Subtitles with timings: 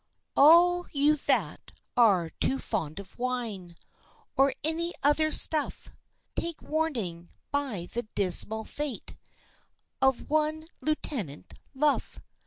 [0.35, 3.75] All you that are too fond of wine,
[4.35, 5.91] Or any other stuff,
[6.35, 9.15] Take warning by the dismal fate
[10.01, 12.19] Of one Lieutenant Luff.